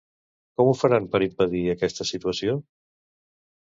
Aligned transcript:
Com 0.61 0.69
ho 0.69 0.73
faran 0.79 1.07
per 1.13 1.23
impedir 1.27 1.63
aquesta 1.77 2.11
situació? 2.15 2.61